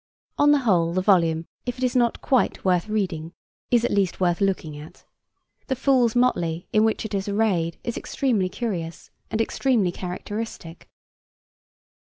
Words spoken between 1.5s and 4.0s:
if it is not quite worth reading, is at